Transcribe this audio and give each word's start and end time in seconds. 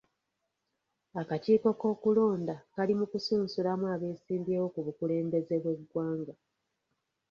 Akakiiko 1.21 1.69
k'okulonda 1.79 2.55
kali 2.75 2.93
mu 2.99 3.05
kusunsulamu 3.11 3.85
abesimbyewo 3.95 4.67
ku 4.73 4.79
bukulembeze 4.85 5.55
bw'eggwanga. 5.63 6.33